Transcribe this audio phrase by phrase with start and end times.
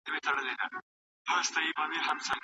[0.03, 0.53] خپل کلتوري
[1.31, 2.37] ارزښتونه مه هېروئ.